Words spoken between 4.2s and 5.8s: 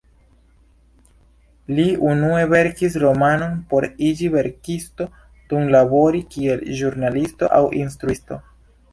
verkisto dum